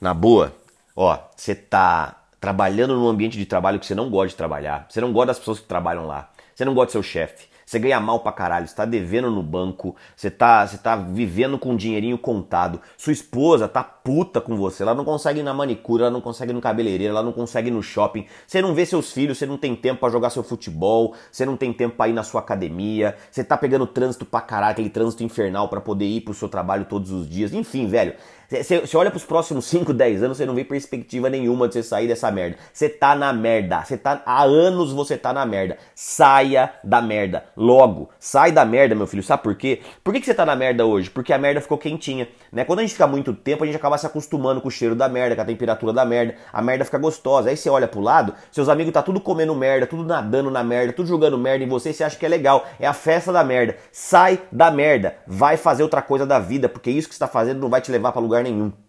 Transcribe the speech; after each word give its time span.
na 0.00 0.14
boa, 0.14 0.54
ó, 0.96 1.18
você 1.36 1.54
tá 1.54 2.16
trabalhando 2.40 2.96
num 2.96 3.06
ambiente 3.06 3.36
de 3.36 3.44
trabalho 3.44 3.78
que 3.78 3.84
você 3.84 3.94
não 3.94 4.08
gosta 4.08 4.28
de 4.28 4.36
trabalhar, 4.36 4.86
você 4.88 5.00
não 5.00 5.12
gosta 5.12 5.26
das 5.26 5.38
pessoas 5.38 5.60
que 5.60 5.66
trabalham 5.66 6.06
lá, 6.06 6.30
você 6.54 6.64
não 6.64 6.72
gosta 6.72 6.86
do 6.86 6.92
seu 6.92 7.02
chefe, 7.02 7.50
você 7.66 7.78
ganha 7.78 8.00
mal 8.00 8.20
pra 8.20 8.32
caralho, 8.32 8.66
você 8.66 8.74
tá 8.74 8.86
devendo 8.86 9.30
no 9.30 9.42
banco, 9.42 9.94
você 10.16 10.30
tá, 10.30 10.66
você 10.66 10.78
tá 10.78 10.96
vivendo 10.96 11.58
com 11.58 11.72
um 11.72 11.76
dinheirinho 11.76 12.16
contado, 12.16 12.80
sua 12.96 13.12
esposa 13.12 13.68
tá 13.68 13.84
puta 13.84 14.40
com 14.40 14.56
você, 14.56 14.82
ela 14.82 14.94
não 14.94 15.04
consegue 15.04 15.40
ir 15.40 15.42
na 15.42 15.52
manicure, 15.52 16.02
ela 16.02 16.10
não 16.10 16.22
consegue 16.22 16.50
ir 16.50 16.54
no 16.54 16.62
cabeleireiro, 16.62 17.12
ela 17.12 17.22
não 17.22 17.32
consegue 17.32 17.68
ir 17.68 17.70
no 17.70 17.82
shopping, 17.82 18.26
você 18.46 18.62
não 18.62 18.74
vê 18.74 18.86
seus 18.86 19.12
filhos, 19.12 19.36
você 19.36 19.44
não 19.44 19.58
tem 19.58 19.76
tempo 19.76 20.00
para 20.00 20.10
jogar 20.10 20.30
seu 20.30 20.42
futebol, 20.42 21.14
você 21.30 21.44
não 21.44 21.58
tem 21.58 21.74
tempo 21.74 21.96
para 21.96 22.08
ir 22.08 22.14
na 22.14 22.22
sua 22.22 22.40
academia, 22.40 23.16
você 23.30 23.44
tá 23.44 23.56
pegando 23.56 23.86
trânsito 23.86 24.24
pra 24.24 24.40
caralho, 24.40 24.72
aquele 24.72 24.90
trânsito 24.90 25.22
infernal 25.22 25.68
para 25.68 25.80
poder 25.80 26.06
ir 26.06 26.22
pro 26.22 26.32
seu 26.32 26.48
trabalho 26.48 26.86
todos 26.86 27.12
os 27.12 27.28
dias, 27.28 27.52
enfim, 27.52 27.86
velho. 27.86 28.14
Você 28.50 28.96
olha 28.96 29.12
pros 29.12 29.24
próximos 29.24 29.64
5, 29.66 29.92
10 29.92 30.24
anos, 30.24 30.36
você 30.36 30.44
não 30.44 30.56
vê 30.56 30.64
perspectiva 30.64 31.30
nenhuma 31.30 31.68
de 31.68 31.74
você 31.74 31.84
sair 31.84 32.08
dessa 32.08 32.32
merda. 32.32 32.56
Você 32.72 32.88
tá 32.88 33.14
na 33.14 33.32
merda. 33.32 33.84
Você 33.84 33.96
tá 33.96 34.20
há 34.26 34.42
anos 34.42 34.92
você 34.92 35.16
tá 35.16 35.32
na 35.32 35.46
merda. 35.46 35.78
Saia 35.94 36.72
da 36.82 37.00
merda. 37.00 37.44
Logo, 37.56 38.10
sai 38.18 38.50
da 38.50 38.64
merda, 38.64 38.96
meu 38.96 39.06
filho. 39.06 39.22
Sabe 39.22 39.44
por 39.44 39.54
quê? 39.54 39.80
Por 40.02 40.12
que, 40.12 40.18
que 40.18 40.26
você 40.26 40.34
tá 40.34 40.44
na 40.44 40.56
merda 40.56 40.84
hoje? 40.84 41.08
Porque 41.08 41.32
a 41.32 41.38
merda 41.38 41.60
ficou 41.60 41.78
quentinha, 41.78 42.26
né? 42.50 42.64
Quando 42.64 42.80
a 42.80 42.82
gente 42.82 42.94
fica 42.94 43.06
muito 43.06 43.32
tempo, 43.32 43.62
a 43.62 43.66
gente 43.68 43.76
acaba 43.76 43.96
se 43.96 44.04
acostumando 44.04 44.60
com 44.60 44.66
o 44.66 44.70
cheiro 44.70 44.96
da 44.96 45.08
merda, 45.08 45.36
com 45.36 45.42
a 45.42 45.44
temperatura 45.44 45.92
da 45.92 46.04
merda. 46.04 46.34
A 46.52 46.60
merda 46.60 46.84
fica 46.84 46.98
gostosa. 46.98 47.50
Aí 47.50 47.56
você 47.56 47.70
olha 47.70 47.86
pro 47.86 48.00
lado, 48.00 48.34
seus 48.50 48.68
amigos 48.68 48.92
tá 48.92 49.00
tudo 49.00 49.20
comendo 49.20 49.54
merda, 49.54 49.86
tudo 49.86 50.02
nadando 50.02 50.50
na 50.50 50.64
merda, 50.64 50.92
tudo 50.92 51.06
jogando 51.06 51.38
merda 51.38 51.62
em 51.62 51.68
você, 51.68 51.90
e 51.90 51.94
você 51.94 52.02
acha 52.02 52.18
que 52.18 52.26
é 52.26 52.28
legal. 52.28 52.66
É 52.80 52.86
a 52.88 52.92
festa 52.92 53.32
da 53.32 53.44
merda. 53.44 53.76
Sai 53.92 54.40
da 54.50 54.72
merda. 54.72 55.14
Vai 55.24 55.56
fazer 55.56 55.84
outra 55.84 56.02
coisa 56.02 56.26
da 56.26 56.40
vida, 56.40 56.68
porque 56.68 56.90
isso 56.90 57.08
que 57.08 57.14
você 57.14 57.20
tá 57.20 57.28
fazendo 57.28 57.60
não 57.60 57.68
vai 57.68 57.80
te 57.80 57.92
levar 57.92 58.10
para 58.10 58.20
lugar 58.20 58.39
nenhum. 58.42 58.72